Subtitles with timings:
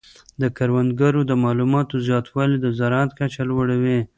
[0.41, 3.99] د کروندګرو د معلوماتو زیاتوالی د زراعت کچه لوړه وي.